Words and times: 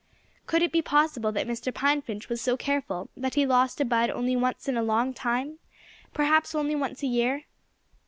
Could 0.47 0.63
it 0.63 0.71
be 0.71 0.81
possible 0.81 1.31
that 1.31 1.45
Mr. 1.45 1.71
Pine 1.71 2.01
Finch 2.01 2.27
was 2.27 2.41
so 2.41 2.57
careful 2.57 3.09
that 3.15 3.35
he 3.35 3.45
lost 3.45 3.79
a 3.79 3.85
bud 3.85 4.09
only 4.09 4.35
once 4.35 4.67
in 4.67 4.75
a 4.75 4.81
long 4.81 5.13
time 5.13 5.59
perhaps 6.11 6.55
only 6.55 6.73
once 6.75 7.03
a 7.03 7.05
year? 7.07 7.43